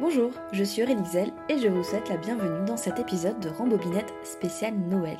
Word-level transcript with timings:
Bonjour, 0.00 0.32
je 0.52 0.64
suis 0.64 0.82
Aurélie 0.82 1.02
et 1.50 1.58
je 1.58 1.68
vous 1.68 1.84
souhaite 1.84 2.08
la 2.08 2.16
bienvenue 2.16 2.64
dans 2.64 2.78
cet 2.78 2.98
épisode 2.98 3.38
de 3.38 3.50
Rambobinette 3.50 4.14
spécial 4.24 4.74
Noël. 4.74 5.18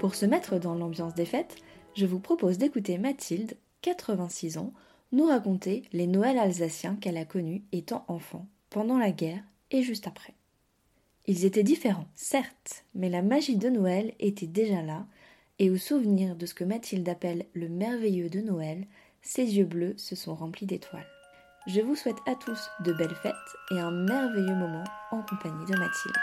Pour 0.00 0.16
se 0.16 0.26
mettre 0.26 0.58
dans 0.58 0.74
l'ambiance 0.74 1.14
des 1.14 1.24
fêtes, 1.24 1.54
je 1.94 2.04
vous 2.04 2.18
propose 2.18 2.58
d'écouter 2.58 2.98
Mathilde, 2.98 3.56
86 3.82 4.58
ans, 4.58 4.72
nous 5.12 5.26
raconter 5.26 5.84
les 5.92 6.08
Noëls 6.08 6.38
alsaciens 6.38 6.96
qu'elle 6.96 7.16
a 7.16 7.24
connus 7.24 7.62
étant 7.70 8.04
enfant, 8.08 8.48
pendant 8.70 8.98
la 8.98 9.12
guerre 9.12 9.44
et 9.70 9.84
juste 9.84 10.08
après. 10.08 10.34
Ils 11.28 11.44
étaient 11.44 11.62
différents, 11.62 12.08
certes, 12.16 12.84
mais 12.96 13.08
la 13.08 13.22
magie 13.22 13.56
de 13.56 13.68
Noël 13.68 14.14
était 14.18 14.48
déjà 14.48 14.82
là, 14.82 15.06
et 15.60 15.70
au 15.70 15.76
souvenir 15.76 16.34
de 16.34 16.46
ce 16.46 16.54
que 16.54 16.64
Mathilde 16.64 17.08
appelle 17.08 17.46
le 17.54 17.68
merveilleux 17.68 18.30
de 18.30 18.40
Noël, 18.40 18.84
ses 19.20 19.58
yeux 19.58 19.64
bleus 19.64 19.94
se 19.96 20.16
sont 20.16 20.34
remplis 20.34 20.66
d'étoiles. 20.66 21.06
Je 21.64 21.80
vous 21.80 21.94
souhaite 21.94 22.18
à 22.26 22.34
tous 22.34 22.70
de 22.80 22.92
belles 22.92 23.14
fêtes 23.14 23.34
et 23.70 23.78
un 23.78 23.92
merveilleux 23.92 24.56
moment 24.56 24.82
en 25.12 25.22
compagnie 25.22 25.64
de 25.64 25.78
Mathilde. 25.78 26.16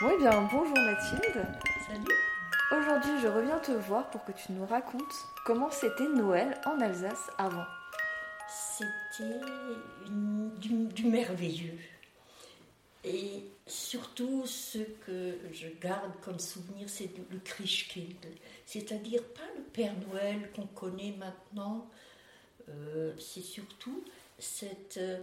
Bon, 0.00 0.10
eh 0.14 0.18
bien, 0.18 0.42
bonjour 0.42 0.78
Mathilde. 0.78 1.44
Salut. 1.88 2.04
Aujourd'hui, 2.70 3.20
je 3.20 3.26
reviens 3.26 3.58
te 3.58 3.72
voir 3.72 4.08
pour 4.10 4.24
que 4.24 4.30
tu 4.30 4.52
nous 4.52 4.64
racontes 4.64 5.26
comment 5.44 5.72
c'était 5.72 6.08
Noël 6.08 6.56
en 6.66 6.80
Alsace 6.80 7.28
avant. 7.36 7.64
C'était 8.48 9.40
du, 10.08 10.86
du, 10.86 11.06
merveilleux. 11.06 11.80
Et 13.02 13.44
surtout, 13.66 14.46
ce 14.46 14.78
que 15.04 15.36
je 15.52 15.66
garde 15.80 16.12
comme 16.22 16.38
souvenir, 16.38 16.88
c'est 16.88 17.10
le 17.28 17.40
Christkind. 17.40 18.24
C'est-à-dire 18.64 19.24
pas 19.34 19.48
le 19.56 19.62
Père 19.62 19.94
Noël 20.08 20.48
qu'on 20.54 20.66
connaît 20.66 21.16
maintenant, 21.18 21.88
euh, 21.88 22.05
c'est 23.26 23.42
surtout 23.42 24.04
cette, 24.38 24.98
euh, 24.98 25.18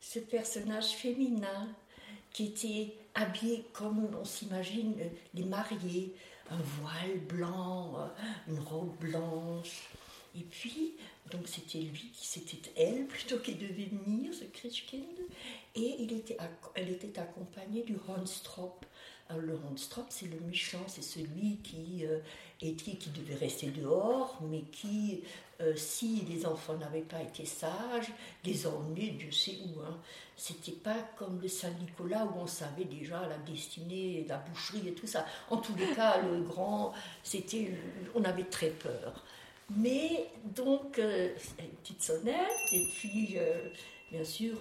ce 0.00 0.18
personnage 0.18 0.90
féminin 0.92 1.68
qui 2.32 2.46
était 2.46 2.94
habillé 3.14 3.64
comme 3.72 4.08
on 4.14 4.24
s'imagine 4.24 4.94
euh, 5.00 5.08
les 5.34 5.44
mariés, 5.44 6.14
un 6.50 6.60
voile 6.80 7.18
blanc, 7.28 8.10
une 8.46 8.60
robe 8.60 8.96
blanche. 8.98 9.88
Et 10.34 10.44
puis, 10.44 10.94
donc 11.30 11.46
c'était 11.46 11.78
lui, 11.78 12.10
c'était 12.14 12.70
elle 12.76 13.06
plutôt 13.06 13.38
qui 13.38 13.54
devait 13.54 13.90
venir, 13.90 14.32
ce 14.32 14.44
Christkind. 14.44 15.18
Et 15.74 15.96
il 15.98 16.12
était, 16.12 16.36
elle 16.74 16.90
était 16.90 17.18
accompagnée 17.18 17.82
du 17.82 17.96
Hornstrop. 18.08 18.86
Le 19.36 19.54
Hornstrop, 19.54 20.06
c'est 20.08 20.26
le 20.26 20.40
méchant, 20.40 20.84
c'est 20.86 21.02
celui 21.02 21.58
qui, 21.58 22.06
était, 22.60 22.96
qui 22.96 23.10
devait 23.10 23.36
rester 23.36 23.68
dehors, 23.68 24.38
mais 24.50 24.62
qui 24.62 25.22
euh, 25.60 25.74
si 25.74 26.24
les 26.28 26.46
enfants 26.46 26.76
n'avaient 26.76 27.00
pas 27.00 27.20
été 27.20 27.44
sages, 27.44 28.12
les 28.44 28.64
emmener 28.66 29.10
Dieu 29.10 29.32
sait 29.32 29.58
où. 29.66 29.80
Hein. 29.80 29.98
C'était 30.36 30.70
pas 30.72 30.96
comme 31.16 31.40
le 31.40 31.48
Saint-Nicolas 31.48 32.24
où 32.26 32.38
on 32.38 32.46
savait 32.46 32.84
déjà 32.84 33.26
la 33.26 33.38
destinée, 33.38 34.24
la 34.28 34.38
boucherie 34.38 34.86
et 34.86 34.94
tout 34.94 35.08
ça. 35.08 35.26
En 35.50 35.56
tous 35.56 35.74
les 35.74 35.92
cas, 35.94 36.22
le 36.22 36.42
grand, 36.42 36.92
c'était, 37.24 37.72
on 38.14 38.22
avait 38.22 38.44
très 38.44 38.70
peur. 38.70 39.24
Mais 39.70 40.28
donc, 40.44 41.00
euh, 41.00 41.34
une 41.58 41.68
petite 41.82 42.02
sonnette, 42.02 42.72
et 42.72 42.86
puis, 42.96 43.34
euh, 43.36 43.68
bien 44.12 44.24
sûr, 44.24 44.56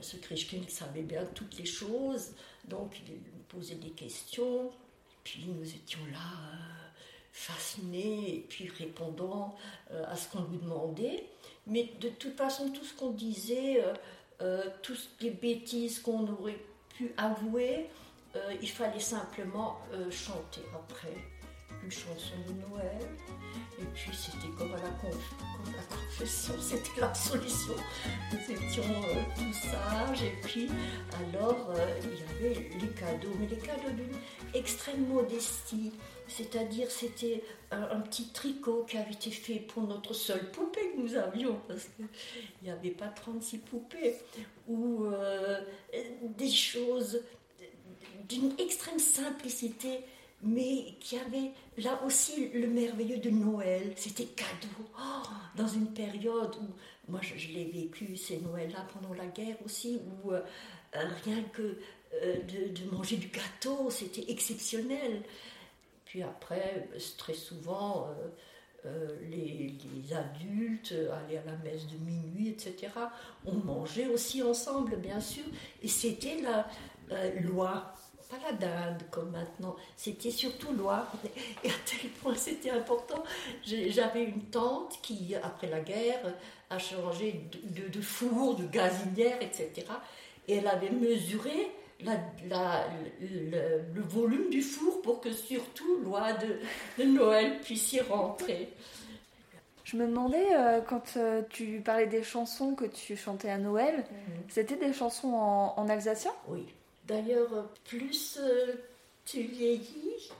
ce 0.00 0.16
Krishkin 0.16 0.62
savait 0.68 1.02
bien 1.02 1.24
toutes 1.34 1.56
les 1.58 1.64
choses, 1.64 2.32
donc 2.64 3.00
il 3.06 3.14
nous 3.14 3.42
posait 3.48 3.76
des 3.76 3.90
questions, 3.90 4.72
puis 5.22 5.46
nous 5.46 5.64
étions 5.64 6.04
là 6.12 6.85
fasciné 7.36 8.36
et 8.36 8.46
puis 8.48 8.68
répondant 8.78 9.54
euh, 9.90 10.04
à 10.08 10.16
ce 10.16 10.28
qu'on 10.30 10.42
lui 10.50 10.56
demandait. 10.56 11.26
Mais 11.66 11.90
de 12.00 12.08
toute 12.08 12.34
façon, 12.36 12.70
tout 12.70 12.84
ce 12.84 12.94
qu'on 12.94 13.10
disait, 13.10 13.84
euh, 13.84 13.92
euh, 14.40 14.64
toutes 14.82 15.10
les 15.20 15.30
bêtises 15.30 16.00
qu'on 16.00 16.26
aurait 16.32 16.58
pu 16.96 17.12
avouer, 17.16 17.88
il 18.60 18.68
fallait 18.68 19.00
simplement 19.00 19.78
chanter 20.10 20.60
après 20.74 21.14
une 21.86 21.92
chanson 21.92 22.34
de 22.48 22.68
Noël. 22.68 23.08
Et 23.78 23.84
puis 23.94 24.10
c'était 24.12 24.52
comme 24.58 24.72
à 24.74 24.78
la, 24.78 24.90
confession, 25.88 26.54
c'était 26.60 27.00
la 27.00 27.14
solution. 27.14 27.74
Nous 28.32 28.54
étions 28.54 28.82
tous 29.36 29.52
sages. 29.52 30.22
Et 30.22 30.34
puis 30.42 30.68
alors 31.14 31.72
il 32.02 32.18
y 32.18 32.50
avait 32.50 32.70
les 32.80 32.88
cadeaux, 32.88 33.34
mais 33.38 33.46
les 33.46 33.58
cadeaux 33.58 33.90
d'une 33.90 34.16
extrême 34.54 35.06
modestie. 35.06 35.92
C'est-à-dire, 36.28 36.90
c'était 36.90 37.44
un, 37.70 38.00
petit 38.00 38.32
tricot 38.32 38.84
qui 38.88 38.98
avait 38.98 39.12
été 39.12 39.30
fait 39.30 39.60
pour 39.60 39.84
notre 39.84 40.12
seule 40.12 40.50
poupée 40.50 40.90
que 40.90 41.00
nous 41.00 41.14
avions, 41.14 41.60
parce 41.68 41.84
qu'il 41.84 42.08
n'y 42.64 42.70
avait 42.70 42.90
pas 42.90 43.06
36 43.06 43.58
poupées, 43.58 44.16
ou 44.66 45.04
euh, 45.04 45.60
des 46.36 46.50
choses 46.50 47.22
d'une 48.28 48.52
extrême 48.58 48.98
simplicité, 48.98 50.00
mais 50.42 50.94
qui 51.00 51.18
avait 51.18 51.52
là 51.78 52.00
aussi 52.04 52.48
le 52.50 52.66
merveilleux 52.68 53.18
de 53.18 53.30
Noël. 53.30 53.92
C'était 53.96 54.26
cadeau, 54.26 54.90
oh, 54.98 55.26
dans 55.56 55.68
une 55.68 55.92
période 55.92 56.54
où, 56.56 57.10
moi 57.10 57.20
je, 57.22 57.48
l'ai 57.48 57.64
vécu, 57.64 58.16
ces 58.16 58.38
Noëls-là 58.38 58.86
pendant 58.92 59.14
la 59.14 59.26
guerre 59.26 59.56
aussi, 59.64 60.00
où 60.24 60.32
euh, 60.32 60.40
rien 61.24 61.42
que 61.52 61.78
euh, 62.22 62.36
de, 62.42 62.94
manger 62.94 63.16
du 63.16 63.28
gâteau, 63.28 63.90
c'était 63.90 64.30
exceptionnel. 64.30 65.22
Puis 66.04 66.22
après, 66.22 66.88
très 67.18 67.34
souvent, 67.34 68.08
euh, 68.08 68.28
euh, 68.86 69.16
les, 69.28 69.74
adultes 70.14 70.92
allaient 71.12 71.38
à 71.38 71.44
la 71.44 71.56
messe 71.58 71.86
de 71.88 71.96
minuit, 71.98 72.48
etc. 72.48 72.92
On 73.44 73.54
mangeait 73.54 74.06
aussi 74.06 74.42
ensemble, 74.42 74.96
bien 74.96 75.20
sûr. 75.20 75.44
Et 75.82 75.88
c'était 75.88 76.40
la 76.40 76.68
loi, 77.40 77.94
pas 78.28 78.36
la 78.44 78.52
dinde 78.52 79.02
comme 79.10 79.30
maintenant, 79.30 79.76
c'était 79.96 80.30
surtout 80.30 80.72
loi. 80.72 81.06
Et 81.64 81.68
à 81.70 81.74
tel 81.84 82.10
point 82.22 82.34
c'était 82.34 82.70
important. 82.70 83.22
J'avais 83.64 84.24
une 84.24 84.42
tante 84.44 84.98
qui, 85.02 85.34
après 85.34 85.68
la 85.68 85.80
guerre, 85.80 86.34
a 86.70 86.78
changé 86.78 87.48
de, 87.62 87.88
de 87.88 88.00
four, 88.00 88.56
de 88.56 88.66
gazinière, 88.66 89.38
etc. 89.40 89.86
Et 90.48 90.56
elle 90.56 90.68
avait 90.68 90.90
mesuré 90.90 91.72
la, 92.04 92.84
le, 93.20 94.02
volume 94.02 94.50
du 94.50 94.62
four 94.62 95.00
pour 95.02 95.20
que 95.20 95.32
surtout 95.32 95.98
loi 95.98 96.32
de, 96.32 97.04
Noël 97.04 97.60
puisse 97.60 97.92
y 97.92 98.00
rentrer. 98.00 98.68
Je 99.84 99.96
me 99.96 100.06
demandais, 100.06 100.46
euh, 100.52 100.80
quand 100.80 101.16
euh, 101.16 101.42
tu 101.48 101.80
parlais 101.84 102.06
des 102.06 102.24
chansons 102.24 102.74
que 102.74 102.86
tu 102.86 103.16
chantais 103.16 103.50
à 103.50 103.58
Noël, 103.58 103.98
mhm. 103.98 104.42
c'était 104.48 104.76
des 104.76 104.92
chansons 104.92 105.32
en, 105.32 105.88
alsacien? 105.88 106.32
Oui. 106.48 106.66
D'ailleurs, 107.06 107.70
plus 107.84 108.38
euh, 108.40 108.74
tu 109.24 109.42
vieillis, 109.42 110.30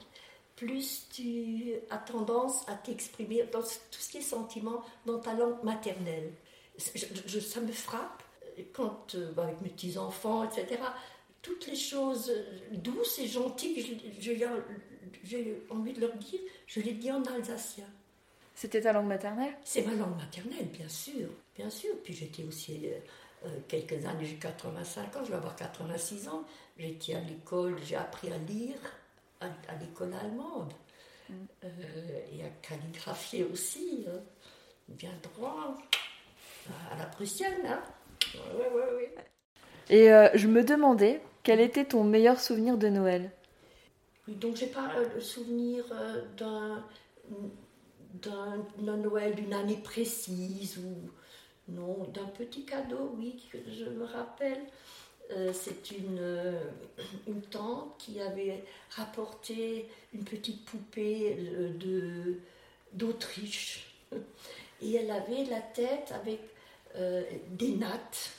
plus 0.56 1.06
tu 1.12 1.74
as 1.90 1.98
tendance 1.98 2.68
à 2.68 2.74
t'exprimer 2.74 3.44
dans 3.52 3.62
tout 3.62 4.00
ce 4.00 4.10
qui 4.10 4.18
est 4.18 4.22
sentiment 4.22 4.82
dans 5.04 5.18
ta 5.18 5.34
langue 5.34 5.62
maternelle. 5.62 6.32
Je, 6.94 7.40
ça 7.40 7.60
me 7.60 7.72
frappe 7.72 8.22
quand, 8.72 9.16
bah, 9.34 9.44
avec 9.44 9.60
mes 9.60 9.68
petits-enfants, 9.68 10.44
etc., 10.44 10.80
toutes 11.42 11.66
les 11.68 11.76
choses 11.76 12.32
douces 12.72 13.18
et 13.20 13.28
gentilles 13.28 14.00
j'ai 15.26 15.62
envie 15.70 15.92
de 15.92 16.00
leur 16.00 16.14
dire, 16.14 16.40
je 16.66 16.80
les 16.80 16.92
dis 16.92 17.10
en 17.10 17.22
alsacien. 17.24 17.86
C'était 18.54 18.80
ta 18.80 18.92
langue 18.92 19.06
maternelle? 19.06 19.54
C'est 19.64 19.82
ma 19.82 19.94
langue 19.94 20.16
maternelle, 20.16 20.66
bien 20.72 20.88
sûr, 20.88 21.28
bien 21.54 21.68
sûr. 21.68 21.90
Puis 22.02 22.14
j'étais 22.14 22.42
aussi 22.44 22.86
euh, 22.86 22.90
euh, 22.90 22.98
quelques 23.68 24.04
années, 24.06 24.24
j'ai 24.24 24.36
85 24.36 25.16
ans, 25.16 25.24
je 25.24 25.30
vais 25.30 25.36
avoir 25.36 25.56
86 25.56 26.28
ans. 26.28 26.44
J'étais 26.78 27.14
à 27.14 27.20
l'école, 27.20 27.76
j'ai 27.82 27.96
appris 27.96 28.32
à 28.32 28.38
lire 28.38 28.78
à, 29.40 29.48
l'école 29.80 30.14
allemande 30.14 30.72
mm. 31.28 31.34
euh, 31.64 32.20
et 32.32 32.44
à 32.44 32.48
calligraphier 32.62 33.44
aussi, 33.44 34.06
hein. 34.08 34.20
bien 34.88 35.12
droit, 35.22 35.76
à 36.90 36.96
la 36.96 37.06
prussienne. 37.06 37.66
Hein. 37.66 37.82
Ouais, 38.34 38.68
ouais, 38.68 38.94
ouais. 38.96 39.14
Et 39.88 40.38
je 40.38 40.48
me 40.48 40.64
demandais, 40.64 41.20
quel 41.44 41.60
était 41.60 41.84
ton 41.84 42.02
meilleur 42.02 42.40
souvenir 42.40 42.76
de 42.76 42.88
Noël? 42.88 43.30
Donc 44.28 44.56
j'ai 44.56 44.66
pas 44.66 44.90
le 45.14 45.20
souvenir 45.20 45.84
euh, 45.92 46.22
d'un, 46.36 46.84
d'un, 48.14 48.96
Noël 48.96 49.34
d'une 49.36 49.54
année 49.54 49.76
précise 49.76 50.78
ou 50.78 51.10
non 51.68 52.04
d'un 52.14 52.26
petit 52.26 52.64
cadeau, 52.64 53.14
oui, 53.18 53.42
que 53.50 53.58
je 53.70 53.84
me 53.84 54.04
rappelle. 54.04 54.62
Euh, 55.32 55.52
c'est 55.52 55.90
une, 55.90 56.18
euh, 56.20 56.60
une 57.26 57.42
tante 57.42 57.96
qui 57.98 58.20
avait 58.20 58.62
rapporté 58.90 59.88
une 60.14 60.24
petite 60.24 60.64
poupée 60.64 61.36
de, 61.78 62.38
d'Autriche. 62.92 63.92
Et 64.82 64.94
elle 64.94 65.10
avait 65.10 65.44
la 65.44 65.60
tête 65.60 66.12
avec 66.12 66.40
des 67.50 67.72
nattes. 67.72 68.30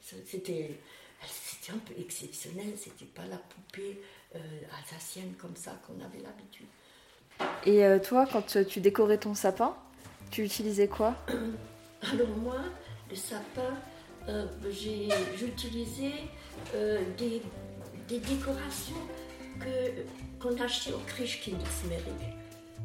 C'était 0.00 0.76
c'était 1.28 1.72
un 1.72 1.78
peu 1.78 2.00
exceptionnel, 2.00 2.74
c'était 2.76 3.06
pas 3.06 3.26
la 3.28 3.36
poupée 3.36 4.00
euh, 4.34 4.38
alsacienne 4.78 5.34
comme 5.38 5.56
ça 5.56 5.72
qu'on 5.86 5.94
avait 6.04 6.22
l'habitude. 6.22 6.66
Et 7.64 7.84
euh, 7.84 7.98
toi, 7.98 8.26
quand 8.30 8.64
tu 8.66 8.80
décorais 8.80 9.18
ton 9.18 9.34
sapin, 9.34 9.76
tu 10.30 10.44
utilisais 10.44 10.88
quoi? 10.88 11.14
Alors 12.12 12.36
moi, 12.36 12.58
le 13.10 13.16
sapin, 13.16 13.74
euh, 14.28 14.46
j'utilisais 15.36 16.12
euh, 16.74 17.02
des, 17.18 17.42
décorations 18.08 18.94
qu'on 20.40 20.56
achetait 20.62 20.92
au 20.92 21.00
Christkindlesmerk. 21.06 22.04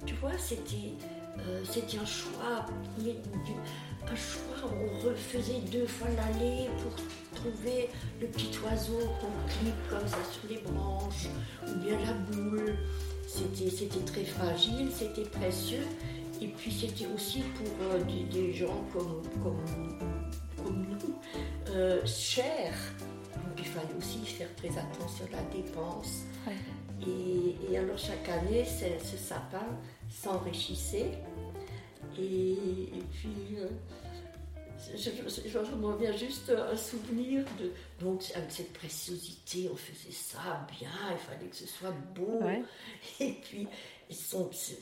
Tu 0.07 0.15
vois, 0.15 0.35
c'était, 0.39 0.95
euh, 1.39 1.63
un 1.63 2.05
choix, 2.05 2.65
un 2.97 4.15
choix, 4.15 4.71
on 4.71 5.07
refaisait 5.07 5.59
deux 5.71 5.85
fois 5.85 6.07
l'aller 6.09 6.69
pour 6.81 6.95
trouver 7.35 7.89
le 8.19 8.25
petit 8.27 8.57
oiseau 8.63 8.97
qu'on 9.19 9.59
clique 9.59 9.89
comme 9.89 10.07
ça 10.07 10.17
sur 10.31 10.49
les 10.49 10.61
branches, 10.61 11.27
ou 11.67 11.79
bien 11.79 11.99
la 11.99 12.13
boule. 12.13 12.75
C'était 13.27 14.03
très 14.05 14.25
fragile, 14.25 14.89
c'était 14.91 15.29
précieux, 15.29 15.85
et 16.41 16.47
puis 16.47 16.71
c'était 16.71 17.07
aussi 17.07 17.39
pour 17.55 17.67
euh, 17.91 18.03
des, 18.03 18.23
des 18.23 18.53
gens 18.53 18.83
comme, 18.93 19.21
comme, 19.43 19.99
comme 20.57 20.85
nous, 20.89 21.15
euh, 21.73 22.03
cher. 22.05 22.73
Donc 23.35 23.59
il 23.59 23.65
fallait 23.65 23.93
aussi 23.97 24.25
faire 24.25 24.53
très 24.55 24.69
attention 24.69 25.25
à 25.33 25.37
la 25.37 25.43
dépense. 25.43 26.23
Ouais. 26.47 26.53
Et, 27.07 27.55
et 27.71 27.77
alors 27.77 27.97
chaque 27.97 28.27
année, 28.29 28.65
ce, 28.65 29.17
sapin 29.17 29.65
s'enrichissait. 30.09 31.11
Et, 32.17 32.51
et 32.53 33.03
puis, 33.11 33.57
euh, 33.57 33.67
je, 34.95 35.09
je, 35.09 35.29
je- 35.47 35.49
je 35.65 35.75
m'en 35.75 35.95
viens 35.95 36.15
juste 36.15 36.51
un 36.51 36.75
souvenir 36.75 37.45
de. 37.59 37.71
Donc, 38.03 38.23
avec 38.35 38.51
cette 38.51 38.73
préciosité, 38.73 39.69
on 39.71 39.75
faisait 39.75 40.11
ça 40.11 40.65
bien, 40.79 40.89
il 41.11 41.17
fallait 41.17 41.47
que 41.49 41.55
ce 41.55 41.67
soit 41.67 41.93
beau. 42.15 42.39
Ouais. 42.41 42.63
Et 43.19 43.33
puis, 43.33 43.67
ils 44.11 44.15
sont, 44.17 44.49
c'est 44.53 44.77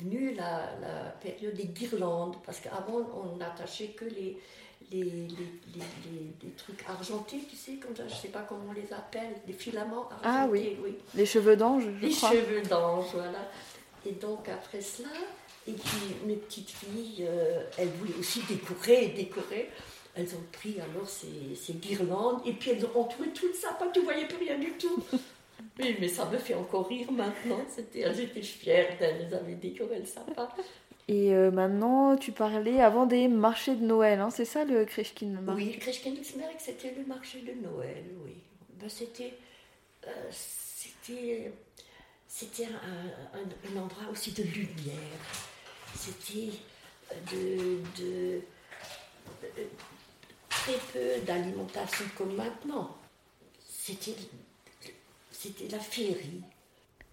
venu 0.00 0.32
la, 0.34 0.70
la 0.80 1.10
période 1.20 1.54
des 1.54 1.64
guirlandes, 1.66 2.36
parce 2.46 2.60
qu'avant, 2.60 3.00
on 3.22 3.36
n'attachait 3.36 3.88
que 3.88 4.04
les, 4.04 4.38
les, 4.92 5.02
les, 5.02 5.10
les, 5.74 5.80
les- 6.06 6.32
les 6.44 6.50
trucs 6.56 6.82
argentés, 6.88 7.40
tu 7.50 7.56
sais, 7.56 7.72
comme 7.74 7.94
ça, 7.96 8.06
je 8.08 8.14
ne 8.14 8.18
sais 8.18 8.28
pas 8.28 8.46
comment 8.48 8.66
on 8.70 8.72
les 8.72 8.92
appelle, 8.92 9.32
les 9.46 9.52
filaments 9.52 10.08
argentés. 10.08 10.24
Ah 10.24 10.46
oui. 10.50 10.76
Les 11.14 11.26
cheveux 11.26 11.56
d'ange, 11.56 11.82
je 12.00 12.06
Les 12.06 12.12
crois. 12.14 12.30
cheveux 12.30 12.62
d'ange, 12.62 13.06
voilà. 13.12 13.50
Et 14.06 14.12
donc 14.12 14.48
après 14.48 14.80
cela, 14.80 15.08
et 15.68 15.72
puis 15.72 16.14
mes 16.26 16.36
petites 16.36 16.70
filles, 16.70 17.26
euh, 17.28 17.64
elles 17.76 17.90
voulaient 17.90 18.18
aussi 18.18 18.40
décorer 18.48 19.04
et 19.04 19.08
décorer. 19.08 19.68
Elles 20.14 20.28
ont 20.34 20.44
pris 20.52 20.76
alors 20.80 21.08
ces, 21.08 21.54
ces 21.54 21.74
guirlandes 21.74 22.40
et 22.46 22.52
puis 22.54 22.70
elles 22.70 22.84
ont 22.86 23.00
entouré 23.00 23.28
tout 23.30 23.46
le 23.46 23.54
sapin, 23.54 23.86
tu 23.92 24.00
voyais 24.00 24.26
plus 24.26 24.38
rien 24.38 24.58
du 24.58 24.72
tout. 24.72 25.02
Oui, 25.78 25.96
mais 26.00 26.08
ça 26.08 26.26
me 26.26 26.36
fait 26.38 26.54
encore 26.54 26.88
rire 26.88 27.10
maintenant. 27.12 27.60
C'était, 27.68 28.04
fières 28.42 28.98
d'elles, 28.98 29.26
elles 29.28 29.34
avaient 29.34 29.54
décoré 29.54 29.98
le 30.00 30.04
sapin. 30.06 30.48
Et 31.08 31.34
euh, 31.34 31.50
maintenant, 31.50 32.16
tu 32.16 32.32
parlais 32.32 32.80
avant 32.80 33.06
des 33.06 33.28
marchés 33.28 33.74
de 33.74 33.84
Noël, 33.84 34.20
hein, 34.20 34.30
c'est 34.30 34.44
ça 34.44 34.64
le 34.64 34.84
Krishkin 34.84 35.36
Oui, 35.48 35.72
le 35.74 35.80
Christkindlesmerk, 35.80 36.54
c'était 36.58 36.94
le 36.96 37.04
marché 37.06 37.40
de 37.40 37.52
Noël, 37.66 38.04
oui. 38.24 38.34
Ben, 38.78 38.88
c'était, 38.88 39.32
euh, 40.06 40.10
c'était, 40.30 41.50
c'était 42.28 42.66
un, 42.66 43.38
un- 43.38 43.74
un 43.78 43.82
endroit 43.82 44.04
aussi 44.12 44.32
de 44.32 44.42
lumière. 44.42 45.20
C'était 45.96 46.52
de, 47.32 47.78
de- 48.00 48.40
de- 49.42 49.68
très 50.48 50.74
peu 50.92 51.20
d'alimentation 51.26 52.04
comme 52.16 52.34
maintenant. 52.36 52.96
C'était, 53.68 54.14
c'était 55.40 55.68
la 55.68 55.78
féerie. 55.78 56.42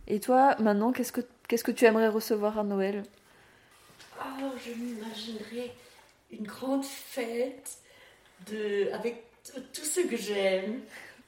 Et 0.07 0.19
toi, 0.19 0.55
maintenant, 0.59 0.91
qu'est-ce 0.91 1.11
que, 1.13 1.21
qu'est-ce 1.47 1.63
que 1.63 1.71
tu 1.71 1.85
aimerais 1.85 2.09
recevoir 2.09 2.59
à 2.59 2.63
Noël? 2.63 3.03
Oh, 4.19 4.49
je 4.65 4.71
m'imaginerais 4.73 5.73
une 6.31 6.45
grande 6.45 6.83
fête 6.83 7.77
de, 8.49 8.89
avec 8.91 9.23
tous 9.73 9.85
ceux 9.85 10.07
que 10.07 10.17
j'aime, 10.17 10.81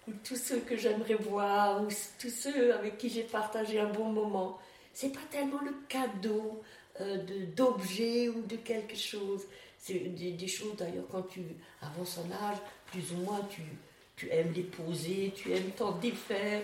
ou 0.07 0.12
tous 0.24 0.36
ceux 0.36 0.60
que 0.60 0.75
j'aimerais 0.75 1.16
voir, 1.16 1.81
ou 1.84 1.88
tous 2.19 2.30
ceux 2.30 2.74
avec 2.74 2.98
qui 2.98 3.10
j'ai 3.10 3.24
partagé 3.24 3.80
un 3.80 3.90
bon 3.90 4.12
moment. 4.12 4.60
C'est 4.94 5.13
pas 5.13 5.19
tellement 5.31 5.62
le 5.62 5.74
cadeau 5.88 6.62
euh, 7.00 7.18
de- 7.24 7.46
d'objets 7.56 8.28
ou 8.28 8.42
de 8.42 8.57
quelque 8.57 8.96
chose. 8.98 9.44
C'est 9.78 10.00
des, 10.00 10.31
des 10.31 10.48
choses 10.48 10.75
d'ailleurs 10.75 11.07
quand 11.10 11.24
tu 11.24 11.42
avances 11.81 12.18
en 12.18 12.30
âge, 12.31 12.57
plus 12.88 13.12
ou 13.13 13.18
moins 13.18 13.40
tu, 13.50 13.62
tu 14.19 14.30
aimes 14.31 14.51
les 14.54 14.63
poser, 14.63 15.33
tu 15.33 15.51
aimes 15.54 15.71
t'en 15.77 15.94
défaire, 15.94 16.62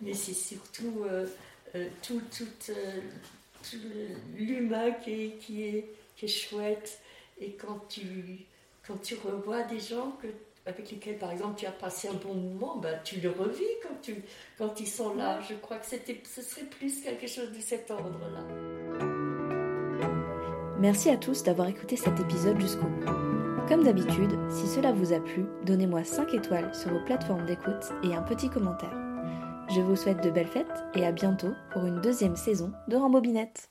mais 0.00 0.14
c'est 0.14 0.34
surtout 0.34 1.04
euh, 1.04 1.26
euh, 1.76 1.88
tout, 2.02 2.20
tout, 2.36 2.70
euh, 2.70 3.00
tout 3.62 3.76
l'humain 4.36 4.90
qui 4.90 5.12
est, 5.12 5.30
qui, 5.38 5.62
est, 5.62 5.84
qui 6.16 6.24
est 6.24 6.28
chouette. 6.28 6.98
Et 7.40 7.52
quand 7.52 7.86
tu, 7.88 8.02
quand 8.84 9.00
tu 9.00 9.14
revois 9.14 9.62
des 9.62 9.78
gens 9.78 10.16
que, 10.20 10.26
avec 10.66 10.90
lesquels, 10.90 11.18
par 11.18 11.30
exemple, 11.30 11.54
tu 11.56 11.66
as 11.66 11.72
passé 11.72 12.08
un 12.08 12.14
bon 12.14 12.34
moment, 12.34 12.76
ben, 12.78 12.98
tu 13.04 13.20
le 13.20 13.30
revis 13.30 13.62
quand, 13.82 14.02
tu, 14.02 14.16
quand 14.58 14.80
ils 14.80 14.88
sont 14.88 15.14
là. 15.14 15.40
Je 15.48 15.54
crois 15.54 15.76
que 15.78 15.86
c'était, 15.86 16.20
ce 16.24 16.42
serait 16.42 16.66
plus 16.66 17.00
quelque 17.00 17.28
chose 17.28 17.52
de 17.52 17.60
cet 17.60 17.92
ordre-là. 17.92 18.42
Merci 20.80 21.10
à 21.10 21.16
tous 21.16 21.44
d'avoir 21.44 21.68
écouté 21.68 21.96
cet 21.96 22.18
épisode 22.18 22.60
jusqu'au 22.60 22.86
bout. 22.86 23.47
Comme 23.68 23.84
d'habitude, 23.84 24.30
si 24.48 24.66
cela 24.66 24.92
vous 24.92 25.12
a 25.12 25.20
plu, 25.20 25.44
donnez-moi 25.66 26.02
5 26.02 26.32
étoiles 26.32 26.74
sur 26.74 26.90
vos 26.90 27.04
plateformes 27.04 27.44
d'écoute 27.44 27.92
et 28.02 28.14
un 28.14 28.22
petit 28.22 28.48
commentaire. 28.48 28.96
Je 29.68 29.82
vous 29.82 29.94
souhaite 29.94 30.24
de 30.24 30.30
belles 30.30 30.46
fêtes 30.46 30.86
et 30.94 31.04
à 31.04 31.12
bientôt 31.12 31.52
pour 31.70 31.84
une 31.84 32.00
deuxième 32.00 32.34
saison 32.34 32.72
de 32.88 32.96
Rambobinette. 32.96 33.68